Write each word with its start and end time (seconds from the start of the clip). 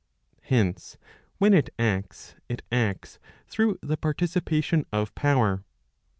Hence, 0.41 0.97
when 1.37 1.53
it 1.53 1.69
acts, 1.77 2.33
it 2.49 2.63
acts 2.71 3.19
through 3.45 3.77
the 3.83 3.97
participation 3.97 4.87
of 4.91 5.13
power. 5.13 5.63